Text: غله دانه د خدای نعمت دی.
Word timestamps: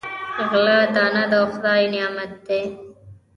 غله 0.49 0.77
دانه 0.95 1.23
د 1.31 1.33
خدای 1.51 1.83
نعمت 1.93 2.31
دی. 2.45 2.61